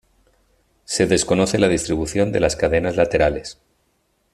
[0.83, 3.61] Se desconoce la distribución de las cadenas laterales.